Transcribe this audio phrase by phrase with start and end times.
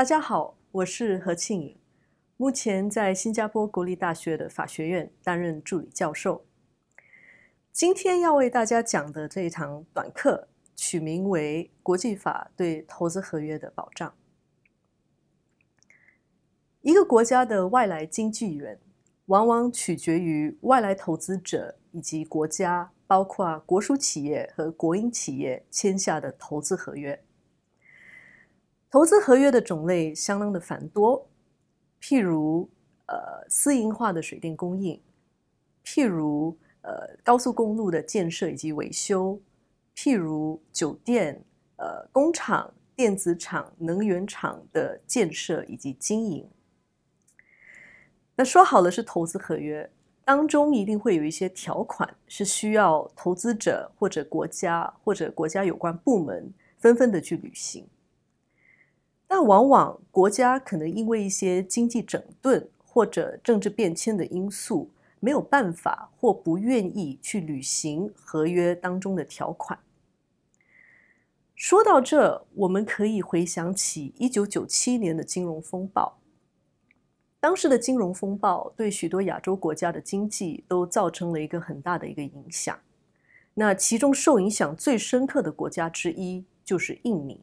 [0.00, 1.76] 大家好，我是何庆颖，
[2.38, 6.46] 目前在新加坡国立大学的法学院担任助理教授。
[7.70, 14.08] 今天要为大家讲的这一堂短课，取名为《国际法对投资合约的保障》。
[16.80, 18.80] 一个国家的外来经纪人，
[19.26, 27.22] 往往取决于外来投资者以及国家，包括国属企业和国营企业签下的投资合约。
[28.90, 31.24] 投资合约的种类相当的繁多，
[32.02, 32.68] 譬如
[33.06, 35.00] 呃私营化的水电供应，
[35.84, 39.40] 譬如呃高速公路的建设以及维修，
[39.94, 41.40] 譬如酒店、
[41.76, 46.50] 呃工厂、电子厂、能源厂的建设以及经营。
[48.34, 49.88] 那说好了是投资合约，
[50.24, 57.86] 当中一定会有一些条款是需要投资者或者国家或者国家有关部门纷纷的去履行。
[59.32, 69.78] 但往往国家可能因为一些经济整顿或者政治变迁的因素，没有办法或不愿意去履行合约当中的条款。
[71.54, 76.18] 说到这，我们可以回想起一九九七年的金融风暴。
[77.38, 82.76] 当时的金融风暴对许多亚洲国家的经济都造成了一个很大的一个影响。
[83.54, 87.40] 那其中受影响最深刻的国家之一就是印尼。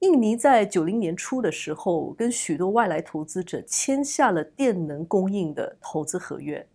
[0.00, 6.66] 印尼在九零年初的时候，跟许多外来投资者签下了电能供应的投资合约，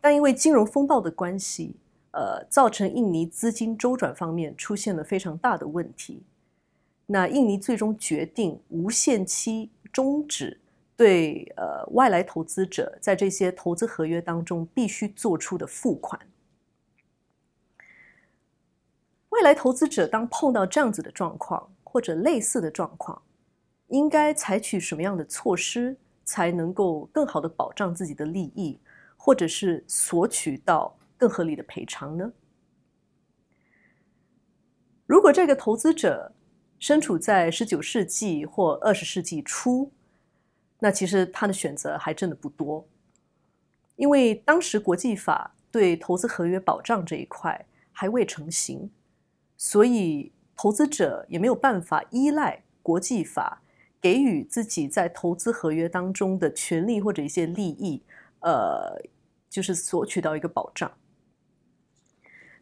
[0.00, 1.74] 但因为金融风暴的关系，
[2.12, 6.22] 呃，造成印尼资金周转方面出现了非常大的问题。
[7.06, 10.60] 那印尼最终决定无限期终止
[10.96, 16.20] 对呃外来投资者在这些投资合约当中必须做出的付款。
[19.30, 23.22] 外来投资者当碰到这样子的状况，或者类似的状况，
[23.88, 28.78] 应该采取什么样的措施才能够更好的保障自己的利益，
[29.16, 32.30] 或者是索取到更合理的赔偿呢？
[35.06, 36.30] 如果这个投资者
[36.78, 39.90] 身处在十九世纪或二十世纪初，
[40.78, 42.86] 那其实他的选择还真的不多，
[43.94, 48.90] 因为当时国际法对投资合约保障这一块还未成型，
[49.56, 50.30] 所以。
[50.56, 53.62] 投资者也没有办法依赖国际法
[54.00, 58.02] 给予自己在投资合约当中的权利或者一些利益，
[58.40, 58.98] 呃，
[59.50, 60.90] 就是索取到一个保障。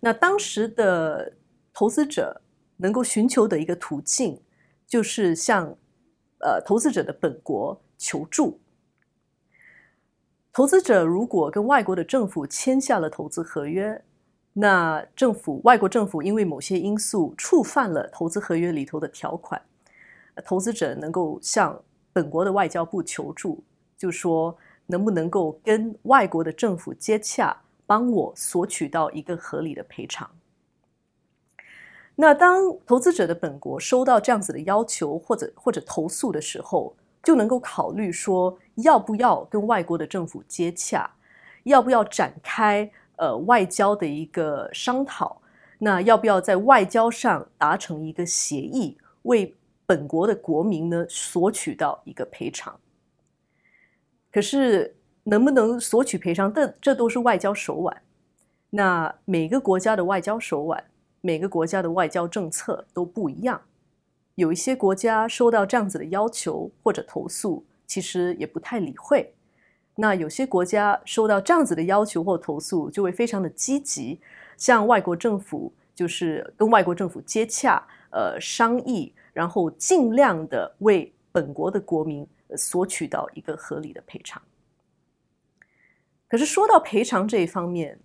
[0.01, 1.35] 那当时的
[1.73, 2.43] 投资者
[2.77, 4.43] 能够寻求的一个途径，
[4.87, 5.77] 就是向
[6.41, 8.61] 呃投资者的本国求助。
[10.53, 14.05] 投资者如果跟外国的政府签下了投资合约。
[14.57, 19.61] 那政府，外国政府因为某些因素触犯了投资合约里头的条款，
[20.45, 21.83] 投资者能够向
[22.13, 23.65] 本国的外交部求助，
[23.99, 24.57] 就说
[24.87, 30.31] 能不能够跟外国的政府接洽，帮我索取到一个合理的赔偿。
[32.15, 36.95] 那当投资者的本国收到这样子的要求或者或者投诉的时候，
[37.25, 41.11] 就能够考虑说要不要跟外国的政府接洽，
[41.65, 42.89] 要不要展开。
[43.17, 45.41] 呃，外交的一个商讨，
[45.79, 49.55] 那要不要在外交上达成一个协议，为
[49.87, 52.79] 本国的国民呢索取到一个赔偿？
[54.33, 58.03] 可是能不能索取赔偿，这这都是外交手腕。
[58.71, 60.85] 那每个国家的外交手腕，
[61.21, 63.63] 每个国家的外交政策都不一样。
[64.35, 69.33] 有一些国家收到这样子的要求或者投诉，其实也不太理会。
[69.97, 74.21] 那有些国家收到这样子的要求或投诉，就会非常的积极，
[74.57, 84.43] 向外国政府就是跟外国政府接洽，呃，商议，然后尽量的为本国的国民索取到一个合理的赔偿。
[86.27, 87.97] 可是说到赔偿这一方面，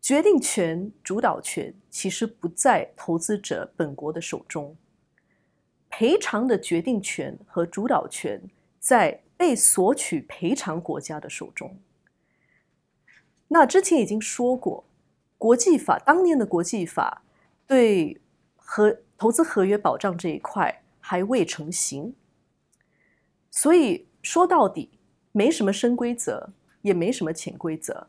[0.00, 4.74] 决定权、主导权其实不在投资者本国的手中，
[5.90, 8.40] 赔偿的决定权和主导权
[8.78, 9.20] 在。
[9.40, 11.74] 被索取赔偿国家的手中。
[13.48, 14.84] 那之前已经说过，
[15.38, 17.22] 国际法当年的国际法
[17.66, 18.20] 对
[18.54, 22.14] 合投资合约保障这一块还未成型，
[23.50, 24.90] 所以说到底
[25.32, 26.50] 没什么深规则，
[26.82, 28.08] 也没什么潜规则。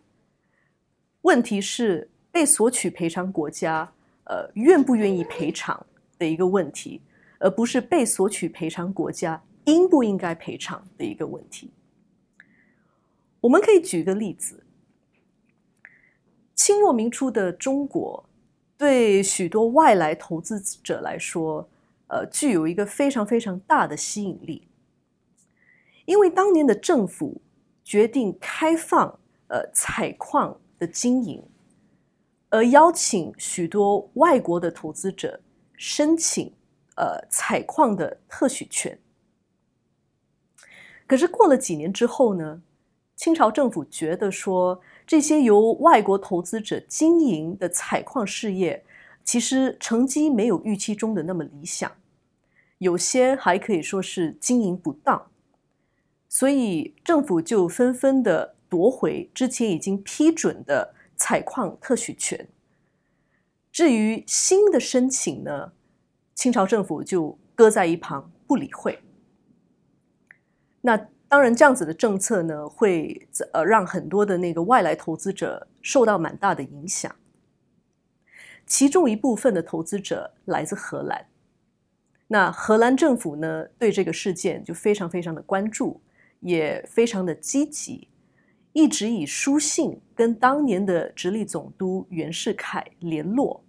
[1.22, 3.90] 问题是被索取赔偿国家
[4.26, 5.86] 呃愿不愿意赔偿
[6.20, 7.02] 的一个问题，
[7.40, 9.42] 而不是被索取赔偿国家。
[9.66, 11.72] 应不应该赔偿的一个问题，
[13.40, 14.64] 我们可以举一个例子：
[16.56, 18.28] 清末明初的中国，
[18.78, 21.70] 对许多外来投资者来说，
[22.08, 24.68] 呃具有一个非常非常大的吸引力，
[26.06, 27.42] 因为当年的政府
[27.84, 31.44] 决定开放呃采矿的经营，
[32.50, 35.40] 而邀请许多外国的投资者
[35.78, 36.52] 申请
[36.96, 38.98] 呃采矿的特许权。
[41.12, 42.62] 可是过了几年之后呢，
[43.18, 48.86] 清朝政府觉得说这些由外国投资者经营的采矿事业。
[49.26, 51.92] 其实成绩没有预期中的那么理想，
[52.78, 55.30] 有些还可以说是经营不当，
[56.30, 62.48] 所以政府就纷纷的夺回之前已经批准的采矿特许权。
[63.70, 65.74] 至于新的申请呢，
[66.34, 68.98] 清朝政府就搁在一旁不理会。
[70.82, 70.98] 那
[71.28, 77.16] 当然，这样子的政策呢，会呃让很多的那个外来投资者受到蛮大的影响。
[78.66, 81.26] 其中一部分的投资者来自荷兰，
[82.28, 86.02] 那荷兰政府呢对这个事件就非常非常的关注，
[86.40, 88.08] 也非常的积极，
[88.74, 93.64] 一直以书信跟当年的直隶总督袁世凯联络，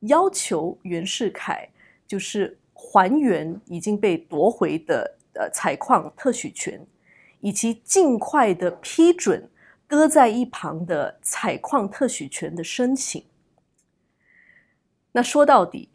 [0.00, 1.68] 要求袁世凯
[2.06, 6.84] 就是还原已经被夺回的呃采矿特许权，
[7.40, 9.48] 以及尽快的批准
[9.86, 13.24] 搁在一旁的采矿特许权的申请。
[15.12, 15.88] 那说到底，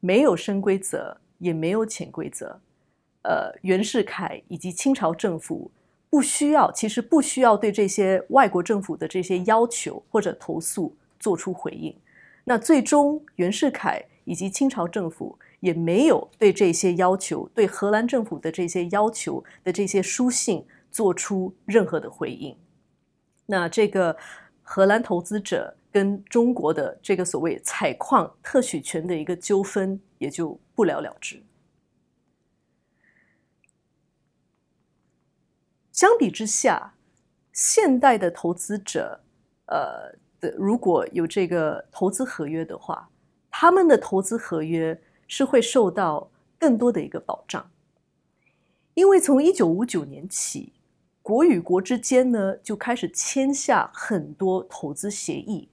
[0.00, 2.60] 没有深规则，也没有潜规则。
[3.22, 5.70] 呃，袁世凯以及清朝政府
[6.10, 11.94] 不需要，其实不需要对这些外国政府的这些要求或者投诉做出回应。
[12.44, 22.56] 那最终，袁世凯以及清朝政府也没有对这些要求，对荷兰政府的这些要求的这些书信做出任何的回应。
[23.46, 24.16] 那这个
[24.62, 25.76] 荷兰投资者。
[25.92, 31.42] 跟中国的这个所谓采矿特许权的一个纠纷也就不了了之。
[35.92, 36.94] 相比之下，
[37.52, 39.20] 现代的投资者，
[39.66, 43.10] 呃的如果有这个投资合约的话，
[43.62, 46.28] 他们的投资合约是会受到
[46.58, 47.70] 更多的一个保障，
[48.94, 50.72] 因为从一九五九年起，
[51.22, 55.68] 国与国之间呢就开始签下很多投资协议。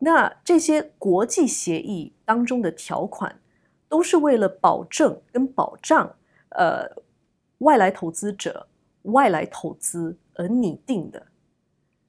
[0.00, 3.40] 那这些国际协议当中的条款，
[3.88, 6.16] 都是为了保证跟保障
[6.48, 6.84] 呃
[7.58, 8.66] 外来投资者
[9.02, 11.28] 外来投资而拟定的。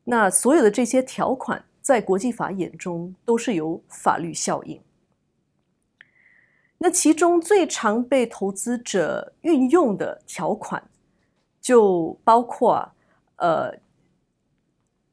[0.05, 4.81] 那所有的这些条款，在国际法眼中都是有法律效应。
[6.79, 10.83] 那其中最常被投资者运用的条款，
[11.61, 12.91] 就包括
[13.35, 13.71] 呃。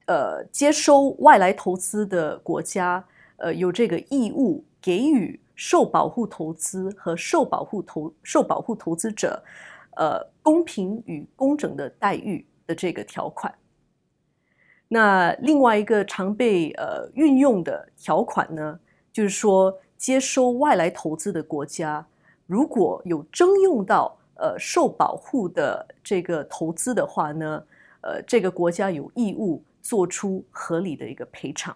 [0.07, 3.07] 呃，接收外来投资的国家，
[3.37, 9.41] 呃，有这个义务给予受保护投资和受保护投受保护投资者，
[9.97, 13.55] 呃，公平与公正的待遇的这个条款。
[14.93, 18.79] 那另外一个常被呃运用的条款呢，
[19.13, 22.07] 就是说，接收外来投资的国家，
[22.47, 27.65] 如果有征用到呃受保护的这个投资的话呢，
[28.03, 29.65] 呃，这个国家有义务。
[29.83, 31.75] 做出合理的一个赔偿。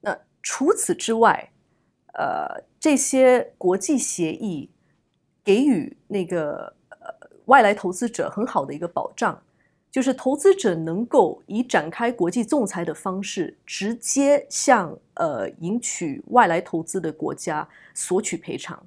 [0.00, 1.50] 那除此之外，
[2.12, 4.70] 呃，这些国际协议
[5.42, 7.12] 给予那个呃
[7.46, 9.42] 外来投资者很好的一个保障，
[9.94, 18.84] 就是投资者能够以展开国际仲裁的方式，直接向呃赢取外来投资的国家索取赔偿，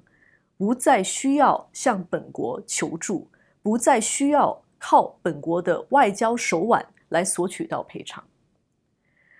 [0.58, 3.26] 不再需要向本国求助，
[3.62, 4.62] 不再需要。
[4.80, 8.22] 靠本国的外交手腕来索取到赔偿。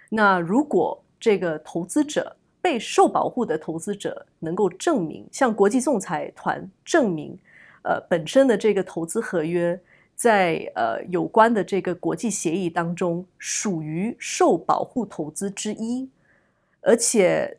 [0.08, 7.38] 那如果这个投资者被受保护的投资者能够证明，向国际仲裁团证明，
[7.82, 9.80] 呃，本身的这个投资合约
[10.18, 16.10] 在呃有关的这个国际协议当中属于受保护投资之一，
[16.82, 17.56] 而且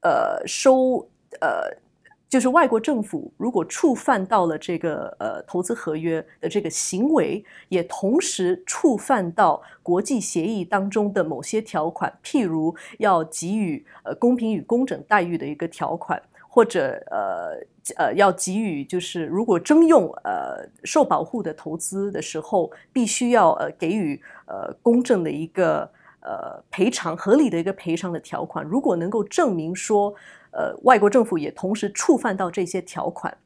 [0.00, 1.06] 呃收
[1.40, 1.84] 呃。
[2.28, 17.64] 就是外国政府如果触犯到了这个呃投资合约的这个行为，也同时触犯到国际协议当中的某些条款，譬如要给予呃公平与公正待遇的一个条款，或者呃
[17.96, 25.90] 呃要给予就是如果征用呃受保护的投资的时候，必须要呃给予呃公正的一个
[26.20, 30.14] 呃赔偿合理的一个赔偿的条款，如果能够证明说。
[30.52, 33.36] 呃，外国政府也同时触犯到这些条款，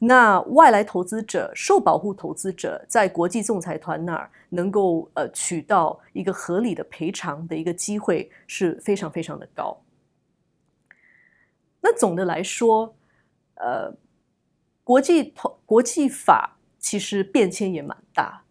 [0.00, 9.80] 那外来投资者、受保护投资者在国际仲裁团那儿能够呃取到一个合理的赔偿的一个机会是非常非常的高。
[11.80, 12.92] 那总的来说，
[13.58, 13.92] 呃，
[14.82, 18.42] 国际投国际法其实变迁也蛮大，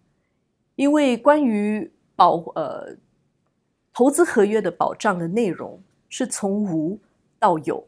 [0.76, 2.96] 因为关于保呃
[3.94, 7.00] 投资合约的保障的内容是从无
[7.40, 7.88] 到有。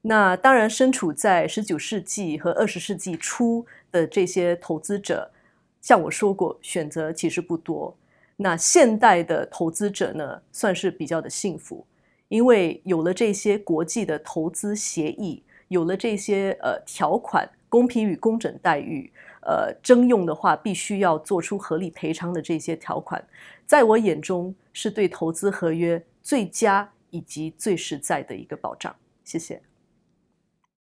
[0.00, 5.30] 那当然，身处在十九世纪和二十世纪初的这些投资者，
[5.80, 7.96] 像我说过，选择其实不多。
[8.36, 11.86] 那现代的投资者呢，算是比较的幸福，
[12.28, 19.10] 因为有了这些国际的投资协议，有了这些呃条款，公平与公正待遇，
[19.40, 23.22] 呃征用的话必须要做出合理赔偿的这些条款，
[23.66, 28.94] 在我眼中是对投资合约最佳以及最实在的一个保障。
[29.24, 29.71] 谢谢。